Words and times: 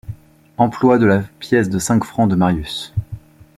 Emploi 0.57 0.97
de 0.97 1.05
la 1.05 1.19
pièce 1.37 1.69
de 1.69 1.77
cinq 1.77 2.03
francs 2.05 2.27
de 2.27 2.33
Marius 2.35 2.91